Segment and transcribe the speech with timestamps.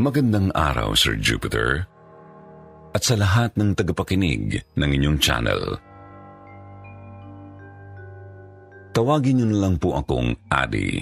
[0.00, 1.84] Magandang araw, Sir Jupiter,
[2.96, 5.76] at sa lahat ng tagapakinig ng inyong channel.
[8.96, 10.96] Tawagin niyo na lang po akong Adi.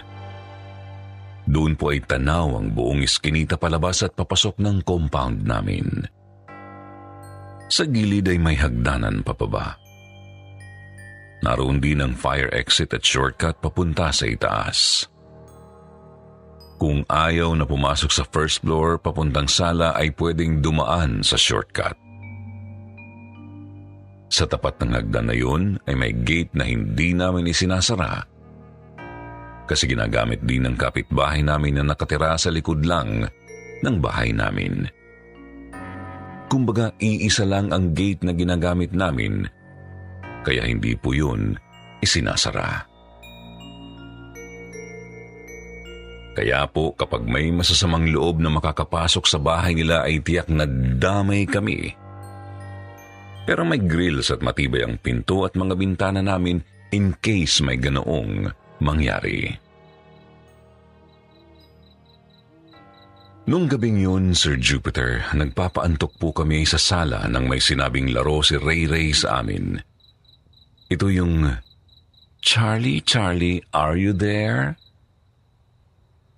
[1.49, 5.87] Doon po ay tanaw ang buong iskinita palabas at papasok ng compound namin.
[7.73, 9.81] Sa gilid ay may hagdanan papaba.
[11.41, 15.09] Naroon din ang fire exit at shortcut papunta sa itaas.
[16.77, 21.97] Kung ayaw na pumasok sa first floor papuntang sala ay pwedeng dumaan sa shortcut.
[24.29, 28.29] Sa tapat ng hagdan na yun ay may gate na hindi namin isinasara
[29.65, 33.25] kasi ginagamit din ng kapitbahay namin na nakatira sa likod lang
[33.81, 34.85] ng bahay namin.
[36.53, 39.49] Kumbaga, iisa lang ang gate na ginagamit namin,
[40.45, 41.57] kaya hindi po yun
[42.05, 42.85] isinasara.
[46.37, 50.69] Kaya po kapag may masasamang loob na makakapasok sa bahay nila ay tiyak na
[51.01, 51.97] damay kami.
[53.49, 56.61] Pero may grills at matibay ang pinto at mga bintana namin
[56.93, 58.53] in case may ganoong
[58.85, 59.72] mangyari.
[63.43, 68.55] Nung gabing yun, Sir Jupiter, nagpapaantok po kami sa sala nang may sinabing laro si
[68.55, 69.83] Ray Ray sa amin.
[70.87, 71.51] Ito yung,
[72.39, 74.79] Charlie, Charlie, are you there?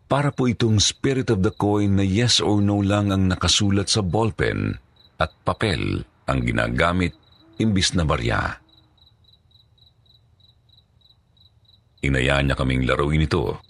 [0.08, 4.00] Para po itong spirit of the coin na yes or no lang ang nakasulat sa
[4.00, 4.80] ballpen
[5.20, 7.12] at papel ang ginagamit
[7.60, 8.64] imbis na barya.
[12.00, 13.60] Inaya niya kaming laruin ito.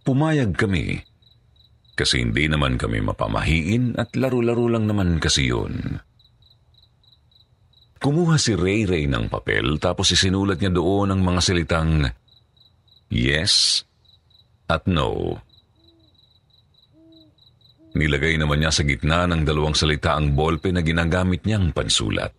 [0.00, 1.09] Pumayag kami
[2.00, 6.00] kasi hindi naman kami mapamahiin at laro-laro lang naman kasi yun.
[8.00, 12.08] Kumuha si Ray Ray ng papel tapos isinulat niya doon ang mga salitang
[13.12, 13.84] yes
[14.72, 15.36] at no.
[17.92, 22.32] Nilagay naman niya sa gitna ng dalawang salita ang ballpen na ginagamit niyang pansulat.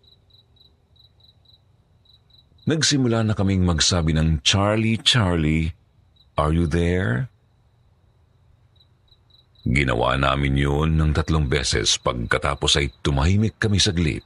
[2.66, 5.76] Nagsimula na kaming magsabi ng Charlie, Charlie,
[6.40, 7.28] are you there?
[9.62, 14.26] Ginawa namin yun ng tatlong beses pagkatapos ay tumahimik kami saglit.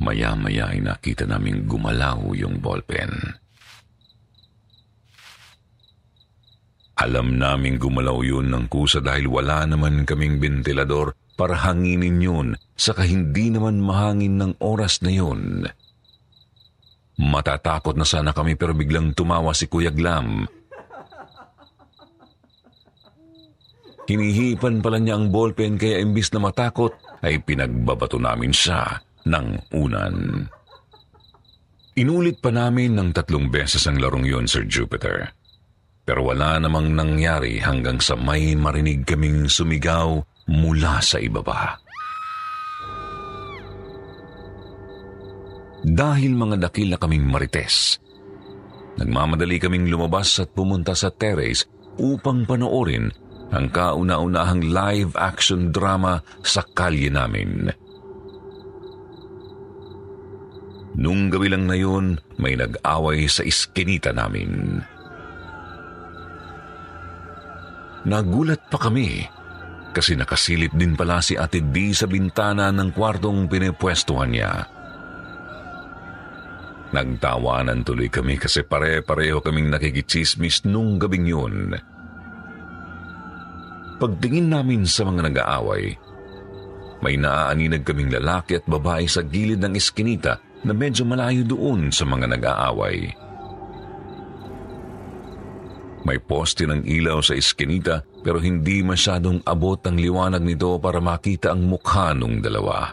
[0.00, 3.36] Maya-maya ay nakita naming gumalaw yung ballpen.
[6.96, 13.04] Alam naming gumalaw yun ng kusa dahil wala naman kaming ventilador para hanginin yun saka
[13.04, 15.68] hindi naman mahangin ng oras na yun.
[17.20, 20.48] Matatakot na sana kami pero biglang tumawa si Kuya Glam
[24.02, 26.90] Hinihipan pala niya ang ballpen kaya imbis na matakot
[27.22, 30.46] ay pinagbabato namin siya ng unan.
[31.94, 35.30] Inulit pa namin ng tatlong beses ang larong yun, Sir Jupiter.
[36.02, 40.18] Pero wala namang nangyari hanggang sa may marinig kaming sumigaw
[40.50, 41.78] mula sa ibaba.
[45.82, 48.02] Dahil mga dakil na kaming marites,
[48.98, 51.66] nagmamadali kaming lumabas at pumunta sa terrace
[52.00, 53.12] upang panoorin
[53.52, 57.68] ang kauna-unahang live-action drama sa kalye namin.
[60.96, 64.80] Nung gabi lang na yun, may nag-away sa iskinita namin.
[68.02, 69.24] Nagulat pa kami
[69.92, 74.52] kasi nakasilip din pala si Ate D sa bintana ng kwartong pinipwestuhan niya.
[76.92, 81.72] Nagtawanan tuloy kami kasi pare-pareho kaming nakikichismis nung gabing yun.
[84.02, 85.94] Pagtingin namin sa mga nag-aaway,
[87.06, 92.02] may naaaninag kaming lalaki at babae sa gilid ng eskinita na medyo malayo doon sa
[92.02, 93.14] mga nag-aaway.
[96.02, 101.54] May poste ng ilaw sa eskinita pero hindi masyadong abot ang liwanag nito para makita
[101.54, 102.90] ang mukha ng dalawa.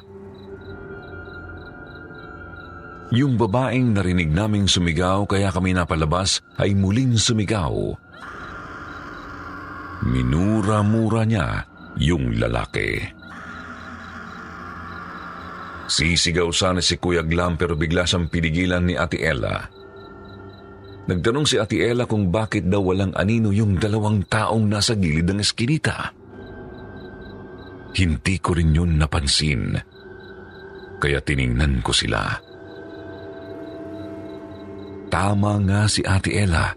[3.17, 7.97] Yung babaeng narinig naming sumigaw kaya kami napalabas ay muling sumigaw.
[10.07, 11.67] Minura-mura niya
[11.99, 13.03] yung lalaki.
[15.89, 19.65] Sisigaw sana si Kuya Glam pero bigla siyang pinigilan ni Ate Ella.
[21.09, 25.41] Nagtanong si Ate Ella kung bakit daw walang anino yung dalawang taong nasa gilid ng
[25.41, 26.13] eskinita.
[27.97, 29.73] Hindi ko rin yun napansin.
[31.01, 32.37] Kaya tiningnan ko sila.
[35.09, 36.69] Tama nga si Ate Ella.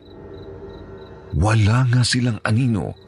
[1.37, 3.02] Wala nga silang anino.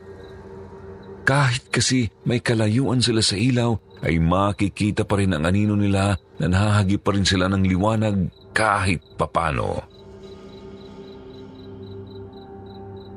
[1.25, 3.73] Kahit kasi may kalayuan sila sa ilaw,
[4.05, 9.01] ay makikita pa rin ang anino nila na nahahagip pa rin sila ng liwanag kahit
[9.17, 9.81] papano.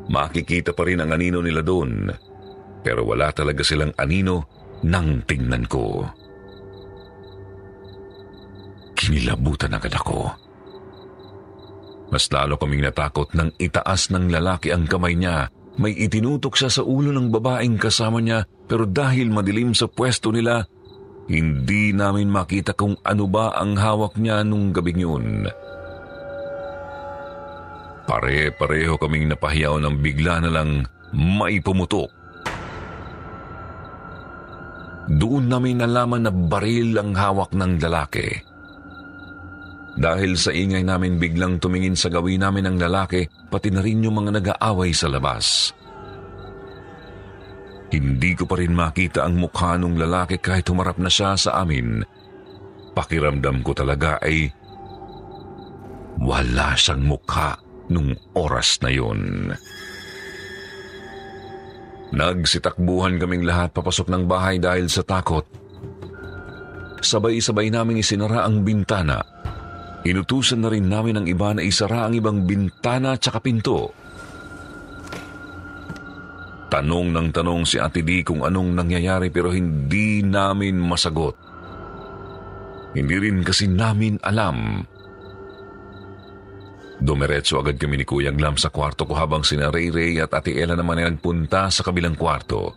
[0.08, 2.08] Makikita pa rin ang anino nila doon,
[2.80, 4.48] pero wala talaga silang anino
[4.88, 6.08] nang tingnan ko.
[8.96, 10.32] Kinilabutan agad ako.
[12.08, 15.52] Mas lalo kaming natakot nang itaas ng lalaki ang kamay niya.
[15.78, 20.66] May itinutok siya sa ulo ng babaeng kasama niya pero dahil madilim sa pwesto nila,
[21.30, 25.46] hindi namin makita kung ano ba ang hawak niya nung gabing yun.
[28.08, 32.10] Pare-pareho kaming napahiyaw ng bigla na lang may pumutok.
[35.08, 38.28] Doon namin nalaman na baril ang hawak ng lalaki.
[39.98, 44.22] Dahil sa ingay namin biglang tumingin sa gawin namin ng lalaki, pati na rin yung
[44.22, 45.74] mga nag-aaway sa labas.
[47.90, 52.06] Hindi ko pa rin makita ang mukha ng lalaki kahit humarap na siya sa amin.
[52.94, 54.54] Pakiramdam ko talaga ay
[56.22, 57.58] wala siyang mukha
[57.90, 59.50] nung oras na yun.
[62.14, 65.48] Nagsitakbuhan kaming lahat papasok ng bahay dahil sa takot.
[67.02, 69.37] Sabay-sabay namin isinara ang bintana
[70.08, 73.92] Inutusan na rin namin ang iba na isara ang ibang bintana at pinto.
[76.72, 81.36] Tanong ng tanong si Ate Di kung anong nangyayari pero hindi namin masagot.
[82.96, 84.80] Hindi rin kasi namin alam.
[86.98, 90.56] Dumiretso agad kami ni Kuya Glam sa kwarto ko habang sina Ray Ray at Ate
[90.56, 92.72] Ella naman ay nagpunta sa kabilang kwarto.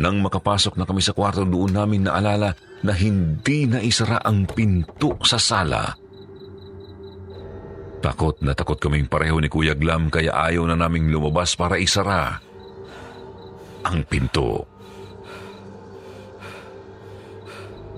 [0.00, 5.18] Nang makapasok na kami sa kwarto, doon namin naalala na hindi na isara ang pinto
[5.22, 5.94] sa sala.
[8.02, 12.42] Takot na takot kaming pareho ni Kuya Glam kaya ayaw na naming lumabas para isara
[13.86, 14.66] ang pinto.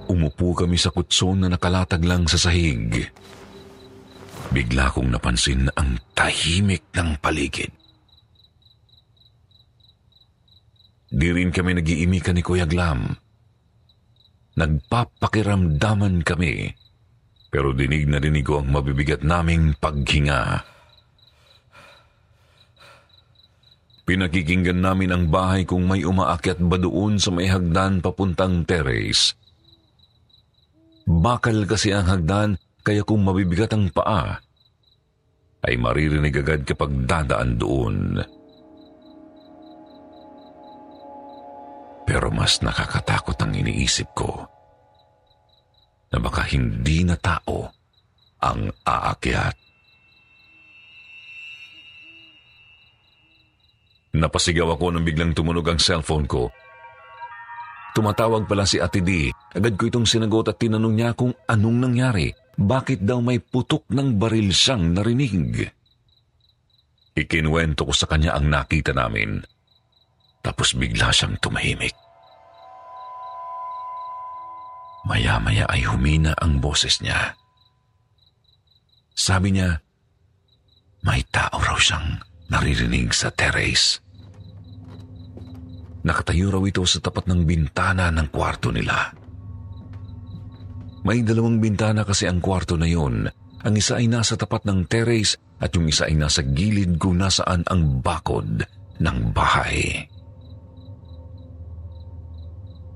[0.04, 3.08] Umupo kami sa kutson na nakalatag lang sa sahig.
[4.52, 7.72] Bigla kong napansin na ang tahimik ng paligid.
[11.08, 13.23] Di rin kami nag-iimikan ni Kuya Glam.
[14.54, 16.70] Nagpapakiramdaman kami,
[17.50, 20.62] pero dinig na dinig ko ang mabibigat naming paghinga.
[24.04, 29.32] Pinakikinggan namin ang bahay kung may umaakyat ba doon sa may hagdan papuntang terrace.
[31.08, 34.38] Bakal kasi ang hagdan kaya kung mabibigat ang paa,
[35.64, 38.20] ay maririnig agad kapag dadaan doon.
[42.14, 44.46] Pero mas nakakatakot ang iniisip ko
[46.14, 47.66] na baka hindi na tao
[48.38, 49.58] ang aakyat.
[54.14, 56.54] Napasigaw ako nang biglang tumunog ang cellphone ko.
[57.98, 59.34] Tumatawag pala si Ate D.
[59.50, 62.30] Agad ko itong sinagot at tinanong niya kung anong nangyari.
[62.54, 65.66] bakit daw may putok ng baril siyang narinig.
[67.18, 69.42] Ikinuwento ko sa kanya ang nakita namin.
[70.38, 72.03] Tapos bigla siyang tumahimik.
[75.04, 77.36] Maya-maya ay humina ang boses niya.
[79.14, 79.78] Sabi niya,
[81.04, 82.18] may tao raw siyang
[82.48, 84.00] naririnig sa terrace.
[86.04, 89.12] Nakatayo raw ito sa tapat ng bintana ng kwarto nila.
[91.04, 93.28] May dalawang bintana kasi ang kwarto na yon.
[93.64, 97.64] Ang isa ay nasa tapat ng terrace at yung isa ay nasa gilid kung nasaan
[97.68, 98.64] ang bakod
[99.00, 100.08] ng bahay.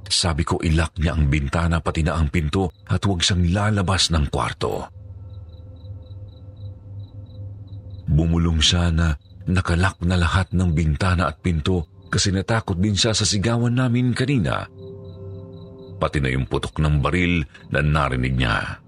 [0.09, 4.33] Sabi ko ilak niya ang bintana pati na ang pinto at huwag siyang lalabas ng
[4.33, 4.89] kwarto.
[8.09, 9.13] Bumulong siya na
[9.45, 14.65] nakalak na lahat ng bintana at pinto kasi natakot din siya sa sigawan namin kanina.
[16.01, 18.81] Pati na yung putok ng baril na narinig niya.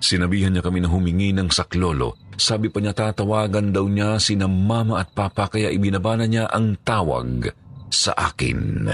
[0.00, 2.20] Sinabihan niya kami na humingi ng saklolo.
[2.36, 7.48] Sabi pa niya tatawagan daw niya sina mama at papa kaya ibinabana niya ang tawag
[7.88, 8.92] sa akin.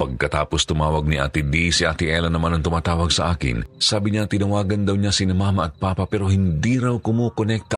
[0.00, 3.60] Pagkatapos tumawag ni Ate D, si Ate Ella naman ang tumatawag sa akin.
[3.76, 7.76] Sabi niya tinawagan daw niya sina mama at papa pero hindi raw kumukonekta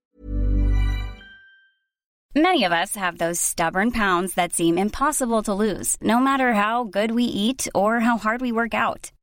[2.33, 6.89] Many of us have those stubborn pounds that seem impossible to lose, no matter how
[6.89, 9.13] good we eat or how hard we work out.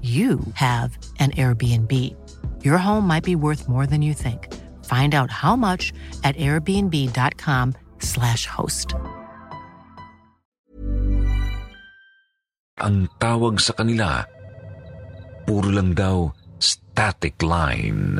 [0.00, 1.92] you have an Airbnb.
[2.64, 4.52] Your home might be worth more than you think.
[4.84, 5.92] Find out how much
[6.24, 8.96] at airbnb.com/slash host.
[12.82, 14.26] ang tawag sa kanila.
[15.46, 16.26] Puro lang daw
[16.58, 18.18] static line.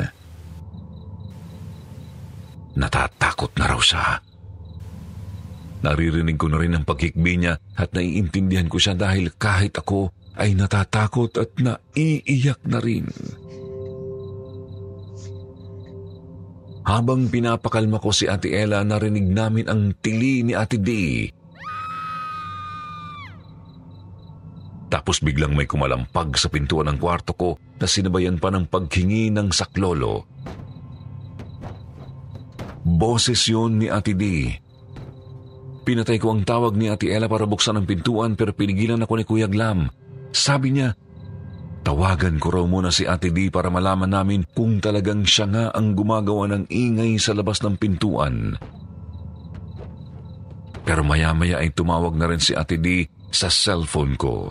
[2.79, 4.23] Natatakot na raw siya.
[5.83, 10.57] Naririnig ko na rin ang pagkikbi niya at naiintindihan ko siya dahil kahit ako ay
[10.57, 13.09] natatakot at naiiyak na rin.
[16.83, 20.91] Habang pinapakalma ko si Ate Ella, narinig namin ang tili ni Ate D.
[24.93, 29.49] Tapos biglang may kumalampag sa pintuan ng kwarto ko na sinabayan pa ng paghingi ng
[29.49, 30.29] saklolo.
[32.83, 34.53] Boses yun ni Ate D.
[35.83, 39.25] Pinatay ko ang tawag ni Ate Ella para buksan ang pintuan pero pinigilan ako ni
[39.25, 39.87] Kuya Glam.
[40.33, 40.97] Sabi niya,
[41.85, 45.93] tawagan ko raw muna si Ate D para malaman namin kung talagang siya nga ang
[45.93, 48.57] gumagawa ng ingay sa labas ng pintuan.
[50.83, 54.51] Pero maya-maya ay tumawag na rin si Ate D sa cellphone ko.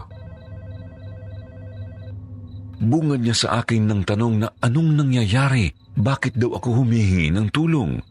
[2.82, 8.02] Bungad niya sa akin ng tanong na anong nangyayari, bakit daw ako humihingi ng tulong.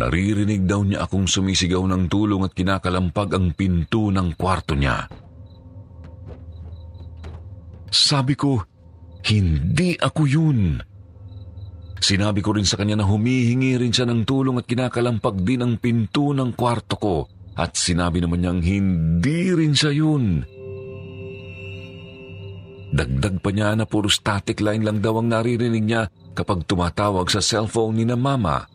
[0.00, 5.04] Naririnig daw niya akong sumisigaw ng tulong at kinakalampag ang pinto ng kwarto niya.
[7.90, 8.62] Sabi ko,
[9.26, 10.60] hindi ako yun.
[12.00, 15.74] Sinabi ko rin sa kanya na humihingi rin siya ng tulong at kinakalampag din ang
[15.76, 17.16] pinto ng kwarto ko
[17.60, 20.40] at sinabi naman niyang hindi rin siya yun.
[22.90, 27.44] Dagdag pa niya na puro static line lang daw ang naririnig niya kapag tumatawag sa
[27.44, 28.66] cellphone ni na mama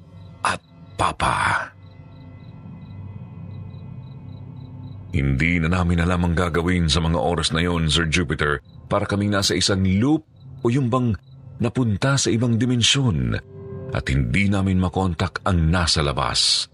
[0.45, 0.62] at
[0.95, 1.75] papa.
[5.15, 8.60] Hindi na namin alam ang gagawin sa mga oras na yon, Sir Jupiter,
[8.91, 10.27] para kaming nasa isang loop
[10.60, 11.15] o yung bang
[11.63, 13.31] napunta sa ibang dimensyon
[13.95, 16.67] at hindi namin makontak ang nasa labas.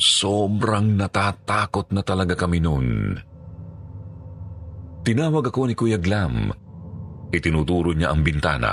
[0.00, 3.20] Sobrang natatakot na talaga kami noon.
[5.04, 6.48] Tinawag ako ni Kuya Glam.
[7.28, 8.72] Itinuturo niya ang bintana.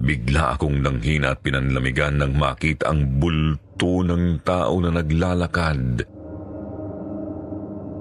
[0.00, 6.08] Bigla akong nanghina at pinanlamigan nang makita ang bulto ng tao na naglalakad.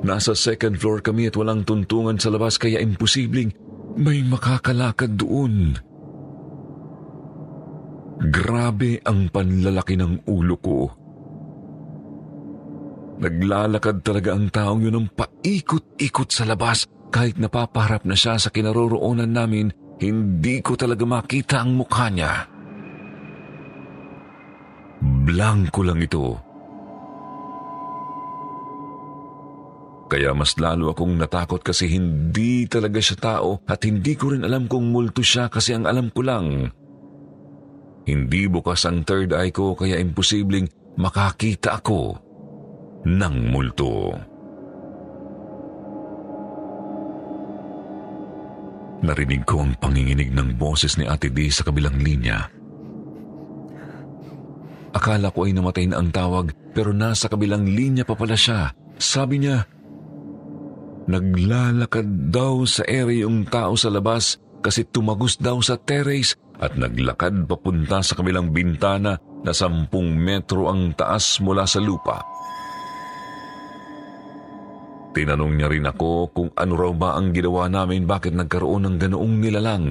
[0.01, 3.53] Nasa second floor kami at walang tuntungan sa labas kaya imposibleng
[3.99, 5.75] May makakalakad doon.
[8.31, 10.79] Grabe ang panlalaki ng ulo ko.
[13.21, 16.87] Naglalakad talaga ang taong yun ng paikot-ikot sa labas.
[17.11, 22.49] Kahit napapaharap na siya sa kinaroroonan namin, hindi ko talaga makita ang mukha niya.
[25.01, 26.25] Blanko lang ito.
[30.11, 34.67] Kaya mas lalo akong natakot kasi hindi talaga siya tao at hindi ko rin alam
[34.67, 36.67] kung multo siya kasi ang alam ko lang.
[38.03, 40.67] Hindi bukas ang third eye ko kaya imposibleng
[40.99, 42.19] makakita ako
[43.07, 44.30] ng multo.
[49.01, 52.45] Narinig ko ang panginginig ng boses ni Ate D sa kabilang linya.
[54.91, 58.75] Akala ko ay namatay na ang tawag pero nasa kabilang linya pa pala siya.
[59.01, 59.65] Sabi niya,
[61.09, 67.49] Naglalakad daw sa ere yung tao sa labas kasi tumagos daw sa terrace at naglakad
[67.49, 72.21] papunta sa kabilang bintana na sampung metro ang taas mula sa lupa.
[75.11, 79.35] Tinanong niya rin ako kung ano raw ba ang ginawa namin bakit nagkaroon ng ganoong
[79.43, 79.87] nilalang.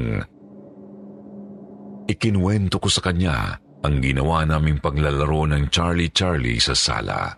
[2.09, 7.37] Ikinwento ko sa kanya ang ginawa naming paglalaro ng Charlie Charlie sa sala.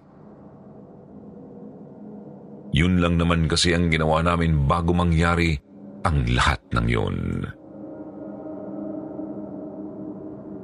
[2.72, 5.58] Yun lang naman kasi ang ginawa namin bago mangyari
[6.06, 7.18] ang lahat ng yun.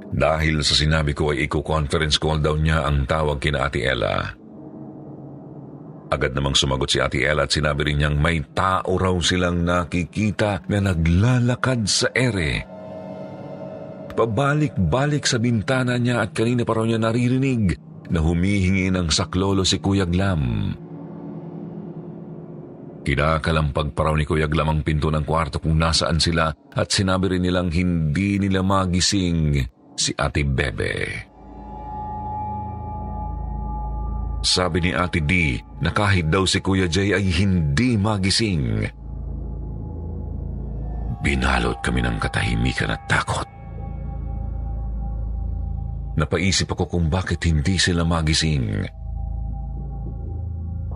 [0.08, 4.37] Dahil sa sinabi ko ay i-conference call daw niya ang tawag kina Ate Ella.
[6.08, 10.64] Agad namang sumagot si Ate Ella at sinabi rin niyang may tao raw silang nakikita
[10.72, 12.64] na naglalakad sa ere.
[14.16, 17.76] Pabalik-balik sa bintana niya at kanina pa raw niya naririnig
[18.08, 20.74] na humihingi ng saklolo si Kuya Glam.
[23.04, 27.36] Kinakalampag pa raw ni Kuya Glam ang pinto ng kwarto kung nasaan sila at sinabi
[27.36, 29.60] rin nilang hindi nila magising
[29.92, 31.28] si Ate Bebe.
[34.38, 38.86] Sabi ni Ate D na kahit daw si Kuya Jay ay hindi magising.
[41.18, 43.46] Binalot kami ng katahimikan at takot.
[46.18, 48.86] Napaisip ako kung bakit hindi sila magising.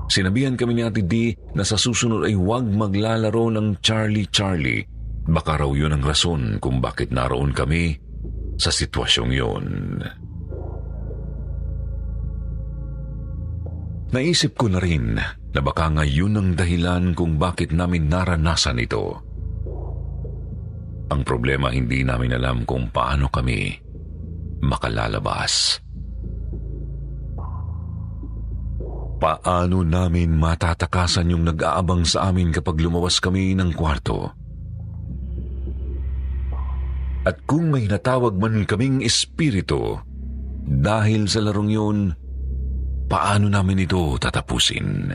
[0.06, 4.86] Sinabihan kami ni Ate D na sa susunod ay huwag maglalaro ng Charlie Charlie.
[5.26, 7.94] Baka raw yun ang rason kung bakit naroon kami
[8.58, 9.66] sa sitwasyong yun.
[14.12, 19.24] Naisip ko na rin na baka nga yun ang dahilan kung bakit namin naranasan ito.
[21.08, 23.72] Ang problema hindi namin alam kung paano kami
[24.60, 25.80] makalalabas.
[29.16, 34.28] Paano namin matatakasan yung nag-aabang sa amin kapag lumawas kami ng kwarto?
[37.22, 39.94] At kung may natawag man kaming espiritu,
[40.66, 41.98] dahil sa larong yun,
[43.06, 45.12] paano namin ito tatapusin?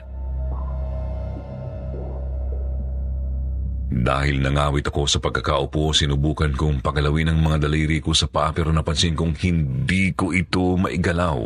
[3.87, 8.71] Dahil nangawit ako sa pagkakaupo, sinubukan kong pagalawin ang mga daliri ko sa paa pero
[8.75, 11.39] napansin kong hindi ko ito maigalaw.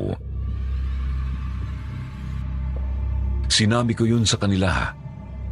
[3.45, 4.93] Sinabi ko yun sa kanila.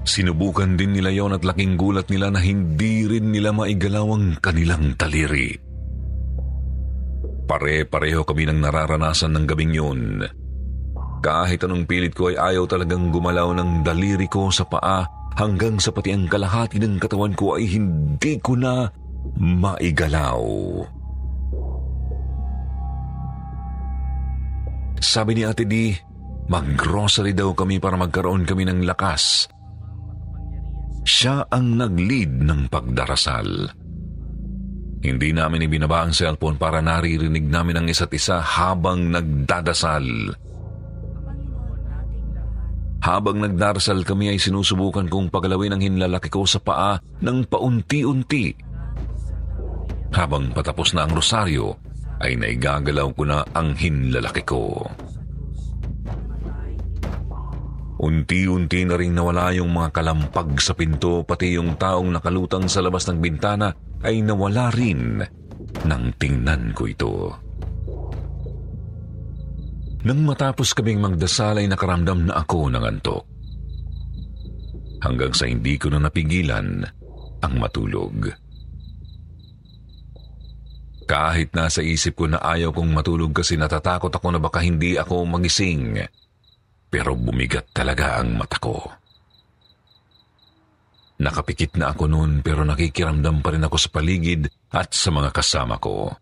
[0.02, 4.98] Sinubukan din nila yon at laking gulat nila na hindi rin nila maigalaw ang kanilang
[4.98, 5.54] taliri.
[7.46, 10.02] Pare-pareho kami nang nararanasan ng gabing yun.
[11.20, 15.04] Kahit anong pilit ko ay ayaw talagang gumalaw ng daliri ko sa paa
[15.36, 18.88] hanggang sa pati ang kalahati ng katawan ko ay hindi ko na
[19.36, 20.42] maigalaw.
[25.00, 25.96] Sabi ni Ate Di,
[26.50, 29.46] Mag-grocery daw kami para magkaroon kami ng lakas.
[31.06, 33.70] Siya ang nag-lead ng pagdarasal.
[35.00, 40.34] Hindi namin ibinaba ang cellphone para naririnig namin ang isa't isa habang nagdadasal.
[43.00, 48.52] Habang nagdarasal kami ay sinusubukan kong pagalawin ang hinlalaki ko sa paa ng paunti-unti.
[50.12, 51.80] Habang patapos na ang rosaryo,
[52.20, 54.84] ay naigagalaw ko na ang hinlalaki ko.
[58.00, 63.04] Unti-unti na rin nawala yung mga kalampag sa pinto pati yung taong nakalutang sa labas
[63.12, 63.76] ng bintana
[64.08, 65.20] ay nawala rin
[65.84, 67.49] nang tingnan ko ito.
[70.00, 73.24] Nang matapos kaming magdasal ay nakaramdam na ako ng antok.
[75.04, 76.84] Hanggang sa hindi ko na napigilan
[77.44, 78.32] ang matulog.
[81.10, 85.26] Kahit nasa isip ko na ayaw kong matulog kasi natatakot ako na baka hindi ako
[85.26, 86.00] magising
[86.90, 88.82] pero bumigat talaga ang mata ko.
[91.20, 95.78] Nakapikit na ako noon pero nakikiramdam pa rin ako sa paligid at sa mga kasama
[95.78, 96.14] ko.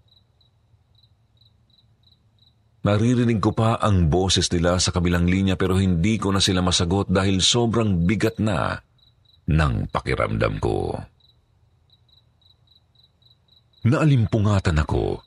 [2.87, 7.11] Naririnig ko pa ang boses nila sa kabilang linya pero hindi ko na sila masagot
[7.11, 8.79] dahil sobrang bigat na
[9.43, 10.95] ng pakiramdam ko.
[13.83, 15.19] Naalimpungatan ako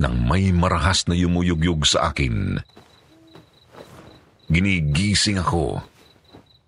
[0.00, 2.56] nang may marahas na yumuyugyug sa akin.
[4.48, 5.84] Ginigising ako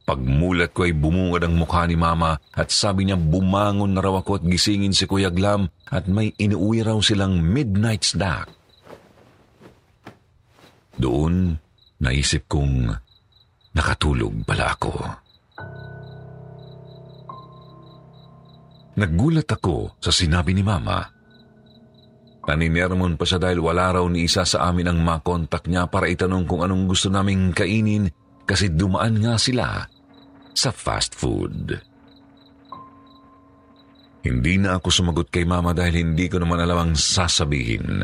[0.07, 4.39] Pagmulat ko ay bumungad ang mukha ni Mama at sabi niya bumangon na raw ako
[4.39, 8.56] at gisingin si Kuya Glam at may inuwi raw silang midnight snack.
[10.97, 11.53] Doon,
[12.01, 12.89] naisip kong
[13.77, 14.95] nakatulog pala ako.
[18.97, 21.05] Naggulat ako sa sinabi ni Mama.
[22.47, 26.49] Naninermon pa siya dahil wala raw ni isa sa amin ang makontak niya para itanong
[26.49, 28.09] kung anong gusto naming kainin
[28.49, 29.85] kasi dumaan nga sila
[30.57, 31.77] sa fast food.
[34.25, 38.03] Hindi na ako sumagot kay mama dahil hindi ko naman alam ang sasabihin.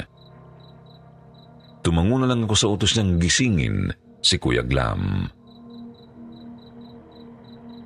[1.93, 3.93] Tumango lang ako sa utos niyang gisingin
[4.25, 5.29] si Kuya Glam.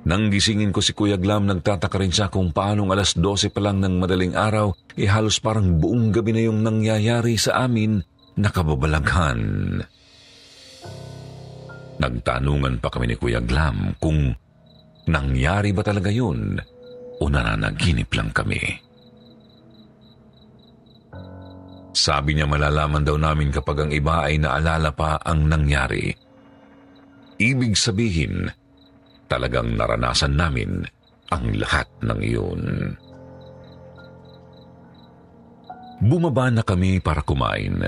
[0.07, 3.83] Nang gisingin ko si Kuya Glam, nagtataka rin siya kung paanong alas 12 pa lang
[3.83, 7.99] ng madaling araw, eh halos parang buong gabi na yung nangyayari sa amin
[8.39, 9.83] na kababalaghan.
[11.99, 14.31] Nagtanungan pa kami ni Kuya Glam kung
[15.07, 16.59] Nangyari ba talaga yun
[17.19, 18.86] o nananaginip lang kami?
[21.97, 26.13] Sabi niya malalaman daw namin kapag ang iba ay naalala pa ang nangyari.
[27.41, 28.45] Ibig sabihin,
[29.25, 30.85] talagang naranasan namin
[31.33, 32.61] ang lahat ng iyon.
[36.05, 37.81] Bumaba na kami para kumain.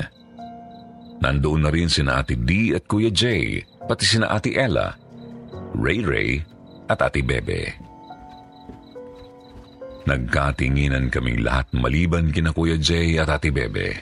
[1.22, 4.90] Nandoon na rin sina Ate D at Kuya Jay, pati sina Ate Ella,
[5.78, 6.42] Ray Ray
[6.90, 7.89] at Ate Bebe.
[10.08, 14.00] Nagkatinginan kaming lahat maliban kina Kuya Jay at Ate Bebe.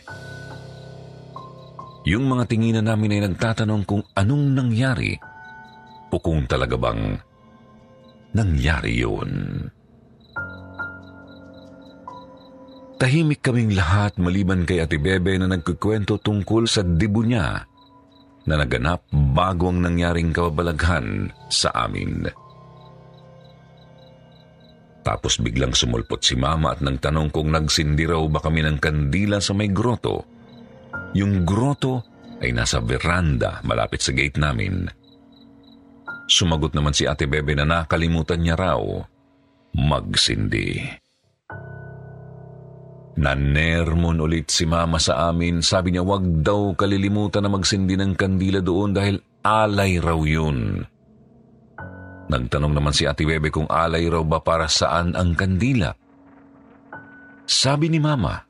[2.07, 5.17] Yung mga tinginan namin ay nagtatanong kung anong nangyari
[6.07, 7.19] o kung talaga bang
[8.31, 9.31] nangyari yun.
[12.97, 17.61] Tahimik kaming lahat maliban kay Ate Bebe na nagkukwento tungkol sa dibo niya
[18.47, 22.25] na naganap bago ang nangyaring kababalaghan sa amin.
[25.07, 29.39] Tapos biglang sumulpot si mama at nang tanong kung nagsindi raw ba kami ng kandila
[29.39, 30.27] sa may groto.
[31.15, 32.03] Yung groto
[32.43, 34.83] ay nasa veranda malapit sa gate namin.
[36.27, 38.83] Sumagot naman si ate Bebe na nakalimutan niya raw
[39.79, 40.75] magsindi.
[43.15, 45.63] Nanermon ulit si mama sa amin.
[45.63, 50.83] Sabi niya wag daw kalilimutan na magsindi ng kandila doon dahil alay raw yun.
[52.27, 55.95] Nagtanong naman si Ate Bebe kung alay raw ba para saan ang kandila.
[57.47, 58.43] Sabi ni Mama,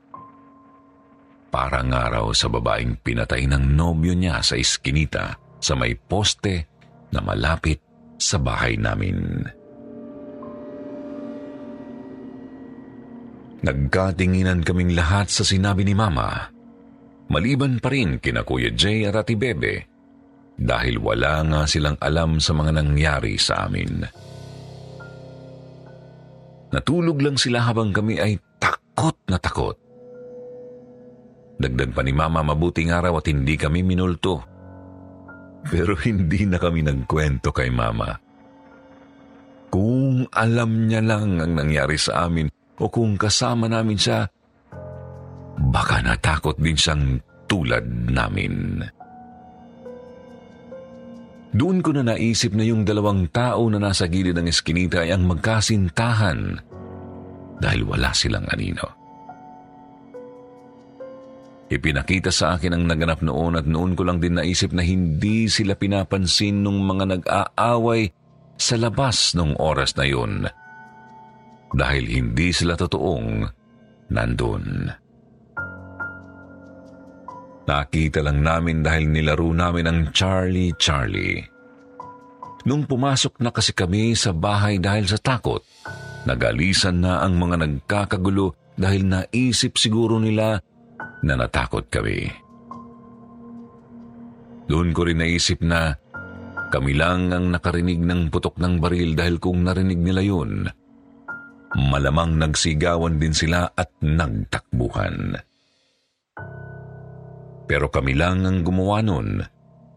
[1.53, 6.65] para nga raw sa babaeng pinatay ng nobyo niya sa iskinita sa may poste
[7.13, 7.77] na malapit
[8.17, 9.45] sa bahay namin.
[13.61, 16.49] Nagkatinginan kaming lahat sa sinabi ni Mama.
[17.29, 19.96] Maliban pa rin kina Kuya Jay at Ate Bebe
[20.57, 24.01] dahil wala nga silang alam sa mga nangyari sa amin.
[26.73, 29.77] Natulog lang sila habang kami ay takot na takot.
[31.57, 34.41] Dagdag pa ni Mama mabuting araw at hindi kami minulto.
[35.69, 38.17] Pero hindi na kami nagkwento kay Mama.
[39.67, 42.47] Kung alam niya lang ang nangyari sa amin
[42.81, 44.25] o kung kasama namin siya,
[45.69, 48.79] baka natakot din siyang tulad namin.
[51.57, 55.25] Doon ko na naisip na yung dalawang tao na nasa gilid ng eskinita ay ang
[55.25, 56.61] magkasintahan
[57.57, 58.85] dahil wala silang anino.
[61.67, 65.73] Ipinakita sa akin ang naganap noon at noon ko lang din naisip na hindi sila
[65.73, 68.07] pinapansin nung mga nag-aaway
[68.55, 70.45] sa labas nung oras na yun
[71.73, 73.43] dahil hindi sila totoong
[74.13, 74.93] nandun.
[77.67, 81.43] Nakita lang namin dahil nilaro namin ang Charlie Charlie.
[82.63, 85.59] Nung pumasok na kasi kami sa bahay dahil sa takot,
[86.23, 90.63] nagalisan na ang mga nagkakagulo dahil naisip siguro nila
[91.23, 92.27] na natakot kami.
[94.67, 95.95] Doon ko rin naisip na
[96.67, 100.67] kami lang ang nakarinig ng putok ng baril dahil kung narinig nila yun,
[101.75, 105.46] malamang nagsigawan din sila at nagtakbuhan.
[107.67, 109.43] Pero kami lang ang gumawa nun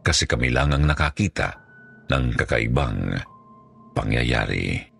[0.02, 1.54] kasi kami lang ang nakakita
[2.10, 3.14] ng kakaibang
[3.94, 4.90] pangyayari.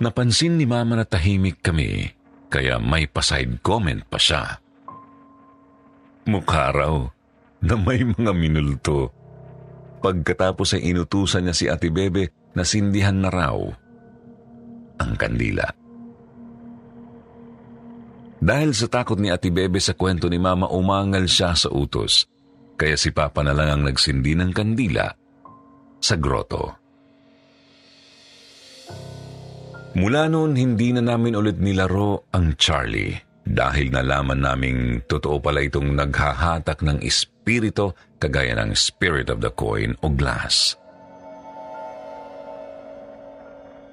[0.00, 2.10] Napansin ni Mama na tahimik kami
[2.48, 4.58] kaya may paside comment pa siya.
[6.24, 7.04] Mukha raw
[7.60, 9.12] na may mga minulto.
[10.00, 13.56] Pagkatapos ay inutusan niya si Ate Bebe na sindihan na raw
[15.00, 15.83] ang kandila.
[18.44, 22.28] Dahil sa takot ni Ate Bebe sa kwento ni Mama, umangal siya sa utos.
[22.76, 25.08] Kaya si Papa na lang ang nagsindi ng kandila
[25.96, 26.76] sa groto.
[29.96, 33.16] Mula noon, hindi na namin ulit nilaro ang Charlie
[33.48, 39.96] dahil nalaman naming totoo pala itong naghahatak ng espirito kagaya ng spirit of the coin
[40.04, 40.76] o glass.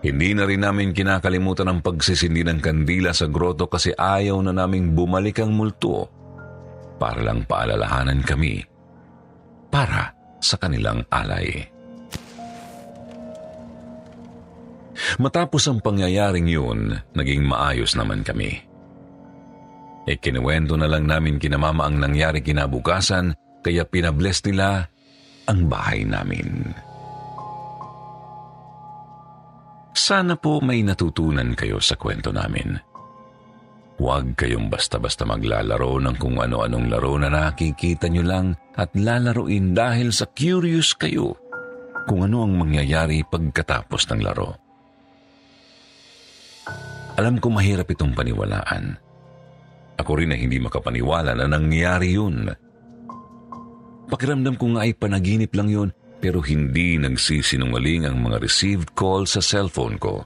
[0.02, 4.98] Hindi na rin namin kinakalimutan ang pagsisindi ng kandila sa groto kasi ayaw na naming
[4.98, 6.10] bumalik ang multo
[6.98, 8.66] para lang paalalahanan kami
[9.70, 11.70] para sa kanilang alay.
[15.22, 18.58] Matapos ang pangyayaring yun, naging maayos naman kami.
[20.10, 24.90] E kinuwento na lang namin kinamama ang nangyari kinabukasan kaya pinabless nila
[25.46, 26.74] ang bahay namin.
[29.92, 32.80] Sana po may natutunan kayo sa kwento namin.
[34.02, 40.10] Huwag kayong basta-basta maglalaro ng kung ano-anong laro na nakikita nyo lang at lalaroin dahil
[40.10, 41.38] sa curious kayo
[42.10, 44.58] kung ano ang mangyayari pagkatapos ng laro.
[47.20, 48.98] Alam ko mahirap itong paniwalaan.
[50.02, 52.50] Ako rin na hindi makapaniwala na nangyari yun.
[54.10, 55.90] Pakiramdam ko nga ay panaginip lang yun
[56.22, 60.22] pero hindi nagsisinungaling ang mga received call sa cellphone ko.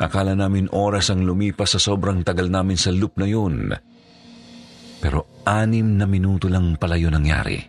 [0.00, 3.68] Akala namin oras ang lumipas sa sobrang tagal namin sa loop na yun.
[4.98, 7.60] Pero anim na minuto lang pala yun nangyari.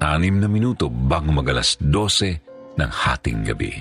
[0.00, 3.74] Anim na minuto bago magalas 12 ng hating gabi.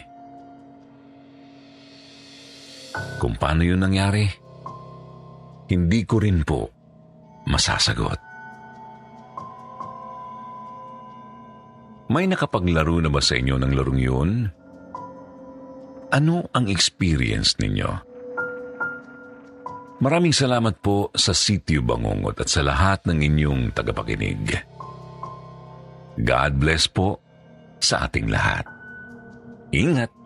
[3.21, 4.25] Kung paano yun nangyari,
[5.69, 6.65] hindi ko rin po
[7.45, 8.26] masasagot.
[12.07, 14.29] May nakapaglaro na ba sa inyo ng larong yun?
[16.07, 17.89] Ano ang experience ninyo?
[19.97, 24.55] Maraming salamat po sa Sitio Bangungot at sa lahat ng inyong tagapakinig.
[26.21, 27.19] God bless po
[27.81, 28.63] sa ating lahat.
[29.75, 30.16] Ingat!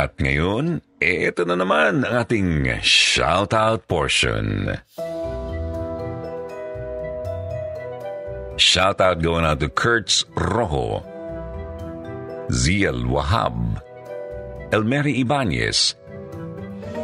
[0.00, 4.72] At ngayon, ito na naman ang ating shoutout portion.
[8.56, 11.04] Shoutout going out to Kurtz Rojo,
[12.48, 13.76] Ziel Wahab,
[14.72, 15.92] Elmeri Ibanez,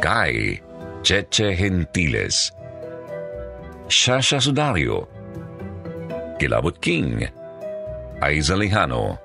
[0.01, 0.57] Kai
[1.05, 2.49] Cheche Gentiles,
[3.85, 5.05] Shasha Sudario,
[6.41, 7.29] Kilabot King,
[8.25, 9.21] Aiza Lejano,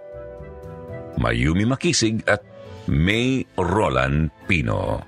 [1.17, 2.52] Mayumi Makisig at
[2.91, 5.03] May Roland Pino.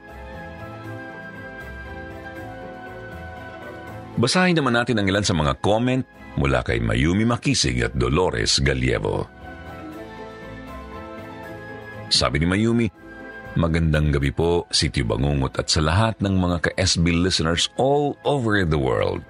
[4.14, 6.06] Basahin naman natin ang ilan sa mga comment
[6.38, 9.26] mula kay Mayumi Makisig at Dolores Galievo.
[12.14, 12.86] Sabi ni Mayumi,
[13.54, 18.74] Magandang gabi po, Sityo Bangungot at sa lahat ng mga ka-SB listeners all over the
[18.74, 19.22] world.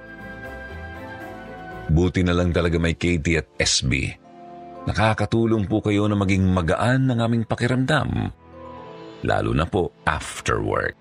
[1.92, 4.23] Buti na lang talaga may Katie at SB.
[4.84, 8.28] Nakakatulong po kayo na maging magaan ng aming pakiramdam,
[9.24, 10.92] lalo na po after work.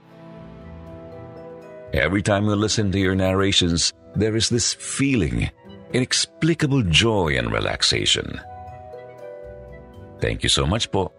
[1.91, 5.51] Every time we listen to your narrations, there is this feeling,
[5.91, 8.39] inexplicable joy and relaxation.
[10.23, 11.11] Thank you so much po.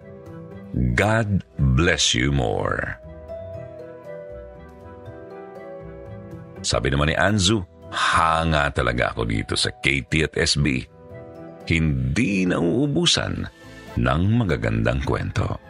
[0.97, 1.45] God
[1.77, 2.97] bless you more.
[6.65, 7.61] Sabi naman ni Anzu,
[7.93, 10.94] hanga talaga ako dito sa KT at SB
[11.69, 13.47] hindi nauubusan
[13.97, 15.61] ng magagandang kwento.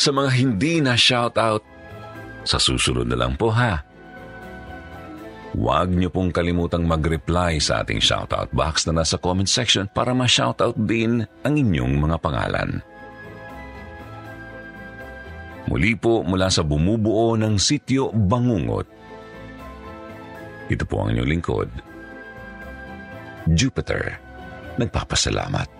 [0.00, 1.62] Sa mga hindi na shoutout,
[2.42, 3.84] sa susunod na lang po ha.
[5.50, 10.78] Huwag niyo pong kalimutang mag-reply sa ating shoutout box na nasa comment section para ma-shoutout
[10.78, 12.70] din ang inyong mga pangalan.
[15.70, 18.88] Muli po mula sa bumubuo ng sityo Bangungot,
[20.70, 21.70] ito po ang inyong lingkod.
[23.50, 24.22] Jupiter,
[24.78, 25.79] nagpapasalamat.